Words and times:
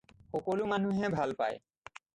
সকলো 0.31 0.63
মানুহে 0.71 1.05
ভাল 1.17 1.29
পায় 1.39 1.57